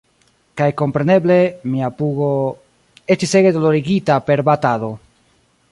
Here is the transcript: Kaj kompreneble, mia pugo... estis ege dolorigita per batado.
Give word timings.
Kaj 0.61 0.69
kompreneble, 0.81 1.35
mia 1.73 1.89
pugo... 1.99 2.31
estis 3.17 3.37
ege 3.41 3.53
dolorigita 3.59 4.19
per 4.31 4.45
batado. 4.49 4.93